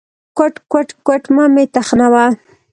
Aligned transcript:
_کوټ، 0.37 0.55
کوټ، 0.71 0.89
کوټ… 1.07 1.23
مه 1.35 1.45
مې 1.53 1.63
تخنوه. 1.73 2.25